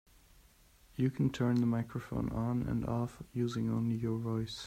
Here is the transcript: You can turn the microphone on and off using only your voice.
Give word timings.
You 0.95 1.11
can 1.11 1.29
turn 1.29 1.59
the 1.59 1.67
microphone 1.67 2.29
on 2.31 2.63
and 2.63 2.87
off 2.87 3.21
using 3.33 3.69
only 3.69 3.97
your 3.97 4.17
voice. 4.17 4.59